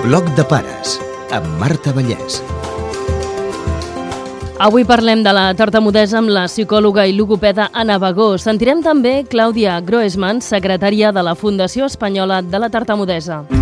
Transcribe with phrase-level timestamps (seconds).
[0.00, 0.94] Bloc de pares,
[1.28, 2.38] amb Marta Vallès.
[4.56, 8.32] Avui parlem de la tartamudesa amb la psicòloga i logopeda Anna Bagó.
[8.40, 13.44] Sentirem també Clàudia Groesman, secretària de la Fundació Espanyola de la Tartamudesa.
[13.44, 13.59] Soy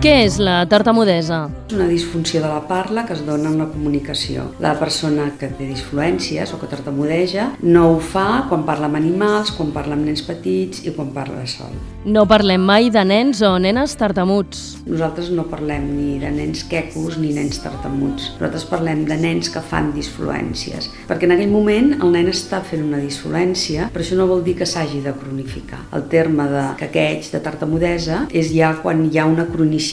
[0.00, 1.42] Què és la tartamudesa?
[1.68, 4.46] És una disfunció de la parla que es dona en la comunicació.
[4.64, 9.52] La persona que té disfluències o que tartamudeja no ho fa quan parla amb animals,
[9.52, 11.74] quan parla amb nens petits i quan parla sol.
[12.08, 14.62] No parlem mai de nens o nenes tartamuts.
[14.88, 18.30] Nosaltres no parlem ni de nens quecos ni nens tartamuts.
[18.38, 20.88] Nosaltres parlem de nens que fan disfluències.
[21.10, 24.56] Perquè en aquell moment el nen està fent una disfluència, però això no vol dir
[24.56, 25.84] que s'hagi de cronificar.
[25.92, 29.89] El terme de caqueig, de tartamudesa, és ja quan hi ha una cronicitat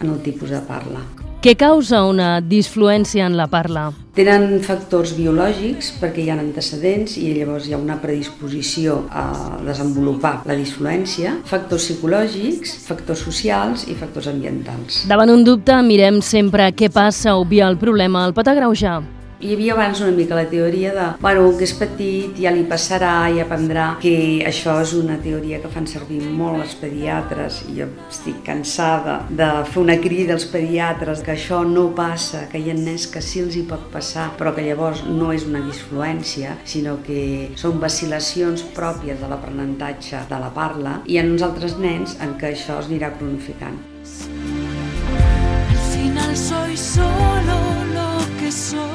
[0.00, 1.00] en el tipus de parla.
[1.38, 3.92] Què causa una disfluència en la parla?
[4.16, 10.40] Tenen factors biològics perquè hi ha antecedents i llavors hi ha una predisposició a desenvolupar
[10.50, 15.04] la disfluència, factors psicològics, factors socials i factors ambientals.
[15.06, 18.98] Davant un dubte, mirem sempre què passa, obviar el problema, el pot agreujar.
[19.38, 23.28] Hi havia abans una mica la teoria de, bueno, que és petit, ja li passarà,
[23.30, 27.86] ja aprendrà, que això és una teoria que fan servir molt els pediatres i jo
[28.08, 32.74] estic cansada de fer una crida als pediatres que això no passa, que hi ha
[32.80, 36.96] nens que sí els hi pot passar, però que llavors no és una disfluència, sinó
[37.06, 42.34] que són vacil·lacions pròpies de l'aprenentatge de la parla i en uns altres nens en
[42.42, 43.78] què això es anirà cronificant.
[45.22, 47.62] Al final soy solo
[47.94, 48.87] lo que soy.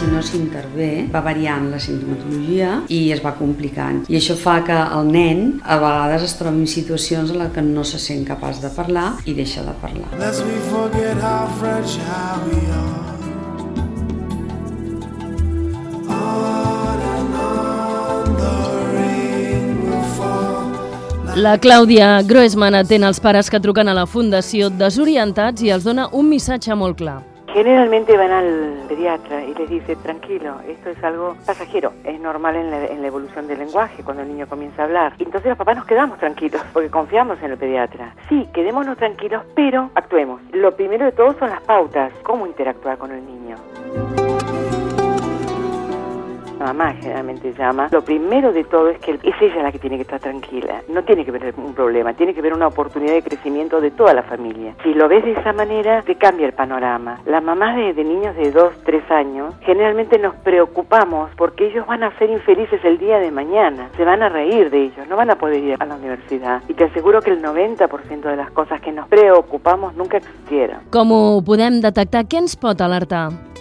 [0.00, 4.04] Si no s'intervé, va variant la sintomatologia i es va complicant.
[4.08, 7.64] I això fa que el nen a vegades es trobi en situacions en les que
[7.66, 10.08] no se sent capaç de parlar i deixa de parlar.
[10.18, 13.10] Lest we forget how fragile we are.
[21.40, 26.08] La Clàudia Groesman atén els pares que truquen a la Fundació desorientats i els dona
[26.12, 27.20] un missatge molt clar.
[27.52, 32.70] Generalmente van al pediatra y les dice, tranquilo, esto es algo pasajero, es normal en
[32.70, 35.14] la, en la evolución del lenguaje cuando el niño comienza a hablar.
[35.18, 38.14] Entonces los papás nos quedamos tranquilos porque confiamos en el pediatra.
[38.28, 40.40] Sí, quedémonos tranquilos, pero actuemos.
[40.52, 43.56] Lo primero de todo son las pautas, cómo interactuar con el niño.
[46.60, 47.88] La mamá generalmente llama.
[47.90, 50.82] Lo primero de todo es que es ella la que tiene que estar tranquila.
[50.90, 54.12] No tiene que ver un problema, tiene que ver una oportunidad de crecimiento de toda
[54.12, 54.74] la familia.
[54.82, 57.18] Si lo ves de esa manera, te cambia el panorama.
[57.24, 62.16] Las mamás de, niños de 2, 3 años, generalmente nos preocupamos porque ellos van a
[62.18, 63.88] ser infelices el día de mañana.
[63.96, 66.62] Se van a reír de ellos, no van a poder ir a la universidad.
[66.68, 70.80] Y te aseguro que el 90% de las cosas que nos preocupamos nunca existieron.
[70.90, 72.26] Com ho podem detectar?
[72.28, 72.84] Què ens pot?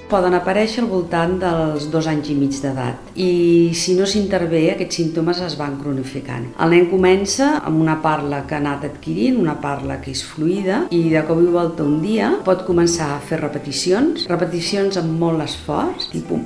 [0.10, 3.12] Poden aparèixer al voltant dels dos anys i mig d'edat.
[3.22, 6.48] I si no s'intervé aquests símptomes es van cronificant.
[6.58, 10.82] El nen comença amb una parla que ha anat adquirint, una parla que és fluida
[10.90, 15.46] i de cop i volta un dia pot començar a fer repeticions, repeticions amb molt
[15.46, 16.42] esforç, tipus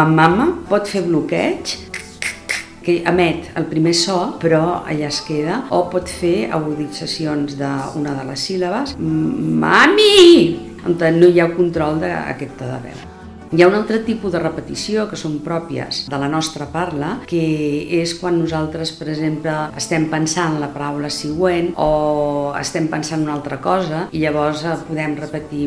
[0.00, 1.76] mama, pot fer bloqueig,
[2.80, 8.26] que emet el primer so, però allà es queda, o pot fer aguditzacions d'una de
[8.30, 13.08] les síl·labes, mami, on no hi ha control d'aquest to de veu.
[13.50, 17.40] Hi ha un altre tipus de repetició que són pròpies de la nostra parla, que
[17.98, 23.58] és quan nosaltres, per exemple, estem pensant la paraula següent o estem pensant una altra
[23.58, 25.64] cosa i llavors eh, podem repetir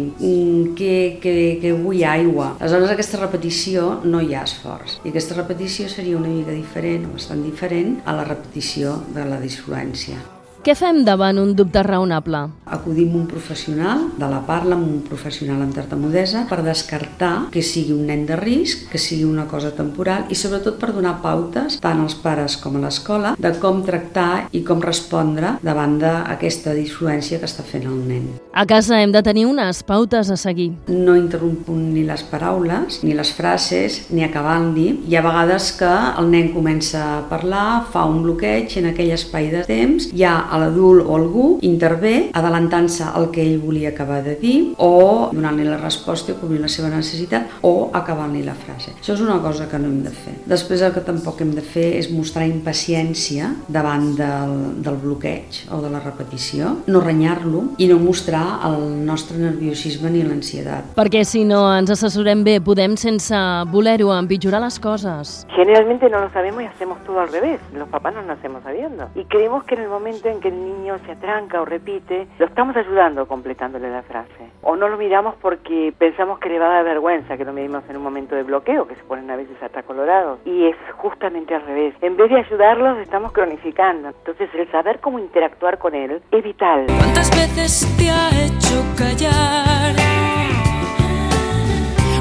[0.80, 2.54] que, que, que vull aigua.
[2.62, 7.18] Aleshores aquesta repetició no hi ha esforç i aquesta repetició seria una mica diferent o
[7.18, 10.24] bastant diferent a la repetició de la disfluència.
[10.64, 12.40] Què fem davant un dubte raonable?
[12.72, 17.92] Acudim un professional de la parla, amb un professional en tartamudesa, per descartar que sigui
[17.92, 22.00] un nen de risc, que sigui una cosa temporal i sobretot per donar pautes, tant
[22.00, 27.50] als pares com a l'escola, de com tractar i com respondre davant d'aquesta disfluència que
[27.52, 28.32] està fent el nen.
[28.54, 30.70] A casa hem de tenir unes pautes a seguir.
[30.88, 34.88] No interrompo ni les paraules, ni les frases, ni acabant-li.
[35.12, 39.52] Hi ha vegades que el nen comença a parlar, fa un bloqueig en aquell espai
[39.52, 44.22] de temps hi ha a l'adult o algú intervé adelantant-se al que ell volia acabar
[44.26, 48.94] de dir o donant-li la resposta i cobrint la seva necessitat o acabant-li la frase.
[49.00, 50.36] Això és una cosa que no hem de fer.
[50.50, 54.54] Després el que tampoc hem de fer és mostrar impaciència davant del,
[54.86, 60.24] del bloqueig o de la repetició, no renyar-lo i no mostrar el nostre nerviosisme ni
[60.28, 60.94] l'ansietat.
[60.98, 63.38] Perquè si no ens assessorem bé, podem sense
[63.74, 65.34] voler-ho empitjorar les coses.
[65.56, 67.60] Generalmente no lo sabemos y hacemos todo al revés.
[67.74, 69.10] Los papás no nacemos sabiendo.
[69.16, 72.46] Y creemos que en el momento en que el niño se atranca o repite, lo
[72.46, 74.52] estamos ayudando completándole la frase.
[74.62, 77.84] O no lo miramos porque pensamos que le va a dar vergüenza que lo miremos
[77.90, 80.40] en un momento de bloqueo, que se ponen a veces hasta colorados.
[80.44, 81.96] Y es justamente al revés.
[82.02, 84.10] En vez de ayudarlos, estamos cronificando.
[84.10, 86.88] Entonces, el saber cómo interactuar con él es vital.
[86.88, 89.96] ¿Cuántas veces te ha hecho callar?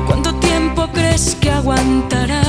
[0.07, 2.42] ¿Cuánto tiempo crees que aguantarás?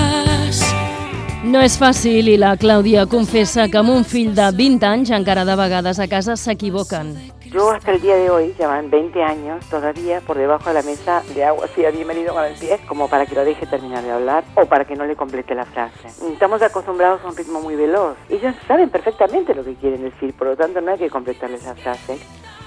[1.44, 5.44] No és fàcil i la Clàudia confessa que amb un fill de 20 anys encara
[5.44, 7.10] de vegades a casa s'equivoquen.
[7.52, 10.84] Yo hasta el día de hoy, ya van 20 años, todavía por debajo de la
[10.84, 13.68] mesa le hago así a mi marido con el pie, como para que lo deje
[13.68, 16.08] terminar de hablar o para que no le complete la frase.
[16.32, 18.16] Estamos acostumbrados a un ritmo muy veloz.
[18.30, 21.76] Ellos saben perfectamente lo que quieren decir, por lo tanto no hay que completarles la
[21.76, 22.20] frase.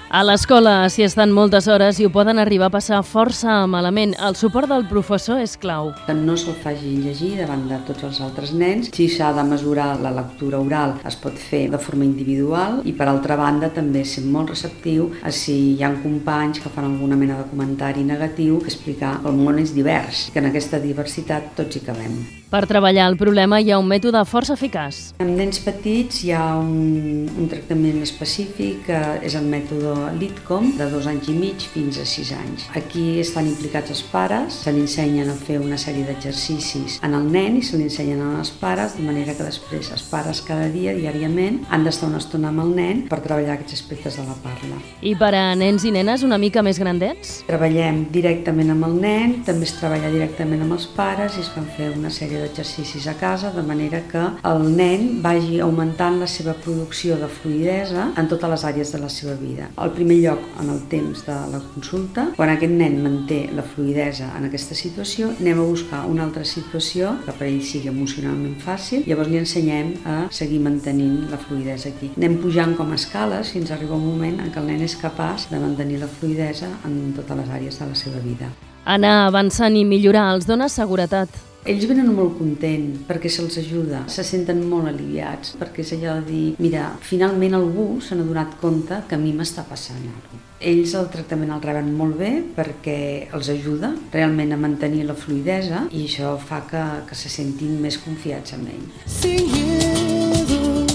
[0.07, 4.13] A l'escola s'hi estan moltes hores i ho poden arribar a passar força malament.
[4.23, 5.91] El suport del professor és clau.
[6.05, 8.87] que no se'l faci llegir davant de tots els altres nens.
[8.95, 13.09] Si s'ha de mesurar la lectura oral, es pot fer de forma individual i, per
[13.09, 17.35] altra banda, també ser molt receptiu a si hi ha companys que fan alguna mena
[17.41, 21.83] de comentari negatiu, explicar que el món és divers, que en aquesta diversitat tots hi
[21.83, 22.15] cabem.
[22.47, 24.97] Per treballar el problema hi ha un mètode força eficaç.
[25.19, 30.87] Amb nens petits hi ha un, un tractament específic que és el mètode LITCOM de
[30.93, 32.69] dos anys i mig fins a sis anys.
[32.79, 37.27] Aquí estan implicats els pares, se li ensenyen a fer una sèrie d'exercicis en el
[37.33, 40.95] nen i se li ensenyen als pares, de manera que després els pares cada dia,
[40.95, 44.79] diàriament, han d'estar una estona amb el nen per treballar aquests aspectes de la parla.
[45.03, 47.41] I per a nens i nenes una mica més grandets?
[47.51, 51.67] Treballem directament amb el nen, també es treballa directament amb els pares i es fan
[51.75, 56.53] fer una sèrie d'exercicis a casa de manera que el nen vagi augmentant la seva
[56.53, 59.69] producció de fluidesa en totes les àrees de la seva vida.
[59.75, 64.31] Al primer lloc, en el temps de la consulta, quan aquest nen manté la fluidesa
[64.37, 69.03] en aquesta situació, anem a buscar una altra situació que per ell sigui emocionalment fàcil,
[69.07, 72.11] llavors li ensenyem a seguir mantenint la fluidesa aquí.
[72.17, 74.97] Anem pujant com a escales fins a arribar un moment en què el nen és
[74.99, 78.49] capaç de mantenir la fluidesa en totes les àrees de la seva vida.
[78.87, 81.27] Anar avançant i millorar els dona seguretat.
[81.67, 86.23] Ells venen molt contents perquè se'ls ajuda, se senten molt aliviats, perquè és allò de
[86.29, 90.43] dir, mira, finalment algú se n'ha donat compte que a mi m'està passant alguna cosa.
[90.71, 92.95] Ells el tractament el reben molt bé perquè
[93.35, 97.99] els ajuda realment a mantenir la fluidesa i això fa que, que se sentin més
[98.01, 98.87] confiats en ell.
[99.05, 100.87] Sin miedo,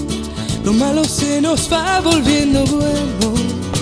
[0.65, 3.72] lo malo se nos va volviendo bueno.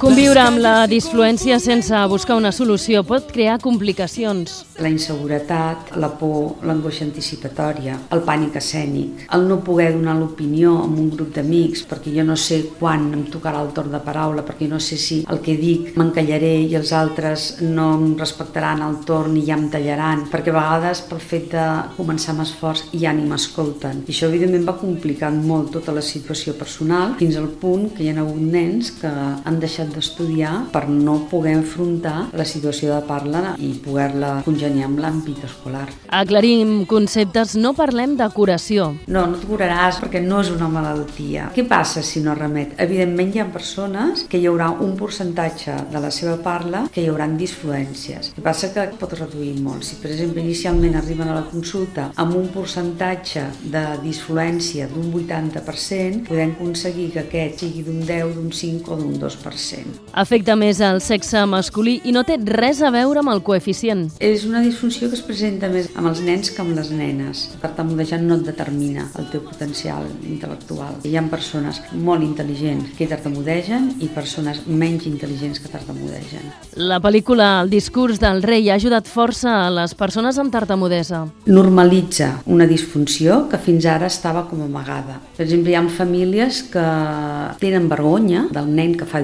[0.00, 4.54] Conviure amb la disfluència sense buscar una solució pot crear complicacions.
[4.80, 11.02] La inseguretat, la por, l'angoixa anticipatòria, el pànic escènic, el no poder donar l'opinió amb
[11.02, 14.70] un grup d'amics perquè jo no sé quan em tocarà el torn de paraula, perquè
[14.70, 19.36] no sé si el que dic m'encallaré i els altres no em respectaran el torn
[19.36, 21.66] i ja em tallaran, perquè a vegades pel fet de
[21.98, 24.06] començar amb esforç ja ni m'escolten.
[24.08, 28.12] I això evidentment va complicant molt tota la situació personal fins al punt que hi
[28.14, 33.54] ha hagut nens que han deixat d'estudiar per no poder enfrontar la situació de parla
[33.58, 35.86] i poder-la congeniar amb l'àmbit escolar.
[36.20, 38.90] Aclarim conceptes, no parlem de curació.
[39.06, 41.50] No, no et curaràs perquè no és una malaltia.
[41.54, 42.74] Què passa si no remet?
[42.82, 47.10] Evidentment hi ha persones que hi haurà un percentatge de la seva parla que hi
[47.10, 48.30] haurà disfluències.
[48.30, 49.84] El que passa que pot reduir molt.
[49.86, 56.26] Si, per exemple, inicialment arriben a la consulta amb un percentatge de disfluència d'un 80%,
[56.28, 59.79] podem aconseguir que aquest sigui d'un 10, d'un 5 o d'un 2%.
[60.12, 64.08] Afecta més el sexe masculí i no té res a veure amb el coeficient.
[64.20, 67.46] És una disfunció que es presenta més amb els nens que amb les nenes.
[67.60, 70.98] Per tartamudejar no et determina el teu potencial intel·lectual.
[71.06, 76.50] Hi ha persones molt intel·ligents que tartamudegen i persones menys intel·ligents que tartamudegen.
[76.76, 81.24] La pel·lícula El discurs del rei ha ajudat força a les persones amb tartamudesa.
[81.46, 85.20] Normalitza una disfunció que fins ara estava com amagada.
[85.36, 86.86] Per exemple, hi ha famílies que
[87.60, 89.20] tenen vergonya del nen que fa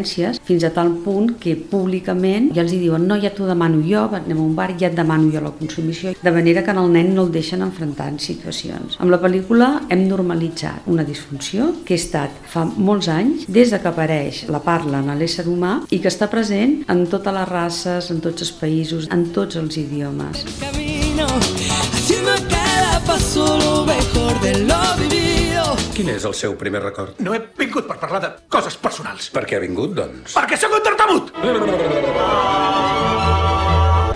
[0.00, 3.80] disfluències fins a tal punt que públicament ja els hi diuen no, ja t'ho demano
[3.84, 6.78] jo, anem a un bar, ja et demano jo la consumició, de manera que en
[6.78, 8.96] el nen no el deixen enfrontar en situacions.
[9.00, 13.80] Amb la pel·lícula hem normalitzat una disfunció que ha estat fa molts anys, des de
[13.80, 18.10] que apareix la parla en l'ésser humà i que està present en totes les races,
[18.10, 20.44] en tots els països, en tots els idiomes.
[20.60, 21.79] Camino, haciendo a
[23.10, 25.64] paso lo mejor de lo vivido.
[25.94, 27.18] Quin és el seu primer record?
[27.18, 29.30] No he vingut per parlar de coses personals.
[29.34, 30.36] Per què ha vingut, doncs?
[30.38, 31.34] Perquè sóc un tartamut!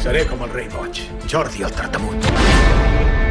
[0.05, 3.24] Seré com el rei boig, Jordi el tartamut.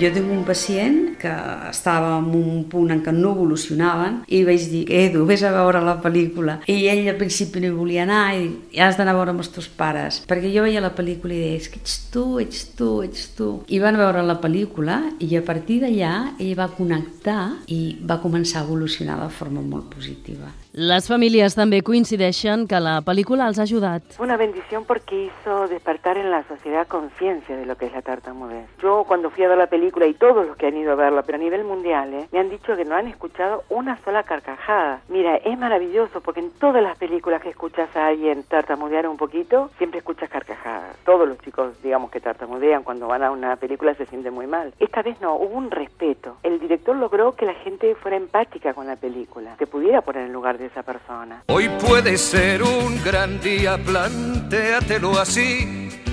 [0.00, 1.30] Jo tinc un pacient que
[1.68, 5.82] estava en un punt en què no evolucionaven i vaig dir, Edu, vés a veure
[5.84, 6.56] la pel·lícula.
[6.66, 9.44] I ell al principi no hi volia anar i dic, has d'anar a veure amb
[9.44, 10.22] els teus pares.
[10.30, 13.50] Perquè jo veia la pel·lícula i deia, és que ets tu, ets tu, ets tu.
[13.68, 18.62] I van veure la pel·lícula i a partir d'allà ell va connectar i va començar
[18.62, 20.50] a evolucionar de forma molt positiva.
[20.72, 24.16] Les famílies també coincideixen que la pel·lícula els ha ajudat.
[24.24, 28.64] Una bendición porque hizo despertar en la sociedad conciencia de lo que es la tartamudez.
[28.80, 31.22] Yo cuando fui a ver la película y todos los que han ido a verla,
[31.22, 32.28] pero a nivel mundial, ¿eh?
[32.30, 35.00] me han dicho que no han escuchado una sola carcajada.
[35.08, 39.70] Mira, es maravilloso porque en todas las películas que escuchas a alguien tartamudear un poquito,
[39.78, 40.96] siempre escuchas carcajadas.
[41.04, 44.72] Todos los chicos, digamos, que tartamudean cuando van a una película se sienten muy mal.
[44.78, 46.36] Esta vez no, hubo un respeto.
[46.42, 50.32] El director logró que la gente fuera empática con la película, se pudiera poner en
[50.32, 51.42] lugar de esa persona.
[51.48, 56.11] Hoy puede ser un gran día, plantéatelo así.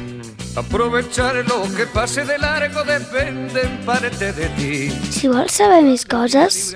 [0.56, 4.90] Aprovechar lo que pase de largo depende en parte de ti.
[5.12, 6.76] Si vols saber més coses,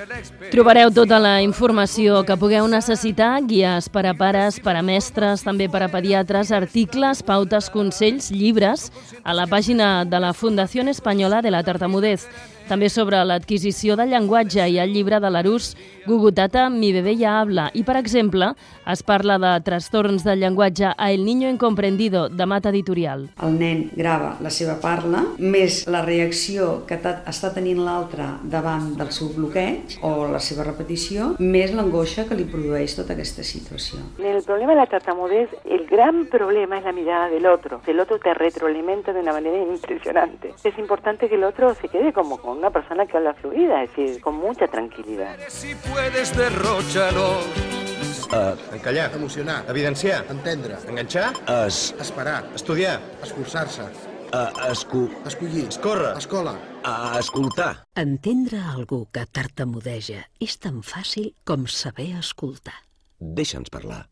[0.53, 5.67] Trobareu tota la informació que pugueu necessitar, guies per a pares, per a mestres, també
[5.73, 8.91] per a pediatres, articles, pautes, consells, llibres,
[9.23, 12.27] a la pàgina de la Fundació Espanyola de la Tartamudez.
[12.63, 15.73] També sobre l'adquisició del llenguatge i el llibre de l'Arús,
[16.05, 17.65] Gugutata, mi bebé ya habla.
[17.75, 18.53] I, per exemple,
[18.87, 23.27] es parla de trastorns del llenguatge a El niño incomprendido, de Mata Editorial.
[23.43, 29.11] El nen grava la seva parla, més la reacció que està tenint l'altre davant del
[29.11, 33.99] seu bloqueig o la seva repetició, més l'angoixa que li produeix tota aquesta situació.
[34.19, 37.81] En el problema de la tartamudez, el gran problema es la mirada del otro.
[37.87, 40.53] El otro te retroalimenta de una manera impresionante.
[40.63, 43.89] Es importante que el otro se quede como con una persona que habla fluida, es
[43.95, 45.35] decir, con mucha tranquilidad.
[45.47, 47.41] Si puedes, derróchalo.
[48.73, 49.13] Encallar.
[49.13, 49.65] Emocionar.
[49.69, 50.25] Evidenciar.
[50.29, 50.75] Entendre.
[50.87, 51.33] Enganxar.
[51.67, 51.93] Es...
[51.99, 52.43] Esperar.
[52.55, 52.99] Estudiar.
[53.21, 53.83] Esforçar-se.
[54.33, 55.09] A, escu...
[55.25, 55.67] Escollir.
[55.67, 56.17] Escórrer.
[56.17, 56.55] Escola.
[56.83, 57.83] A escoltar.
[57.95, 62.79] Entendre algú que tartamudeja és tan fàcil com saber escoltar.
[63.21, 64.01] Deixa'ns parlar.